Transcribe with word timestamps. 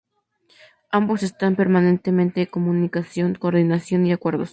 Ambos 0.89 1.21
están 1.21 1.49
en 1.49 1.55
permanente 1.57 2.47
comunicación, 2.47 3.35
coordinación 3.35 4.07
y 4.07 4.11
acuerdos. 4.13 4.49